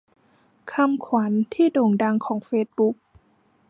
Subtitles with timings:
[0.71, 2.95] คำขวัญที่โด่งดังของเฟซบุ๊ก